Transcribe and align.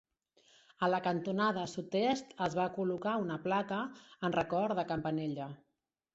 A 0.85 0.87
la 0.93 0.99
cantonada 1.07 1.65
sud-est 1.73 2.33
es 2.47 2.57
va 2.61 2.65
col·locar 2.79 3.15
una 3.27 3.39
placa 3.45 3.83
en 4.31 4.37
record 4.41 4.77
de 4.83 4.89
Campanella. 4.95 5.53